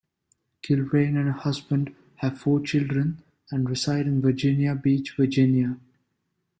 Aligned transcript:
Kilrain 0.63 1.15
and 1.15 1.27
her 1.27 1.31
husband 1.31 1.95
have 2.15 2.39
four 2.39 2.59
children, 2.59 3.21
and 3.51 3.69
reside 3.69 4.07
in 4.07 4.19
Virginia 4.19 4.73
Beach, 4.73 5.13
Virginia. 5.15 5.77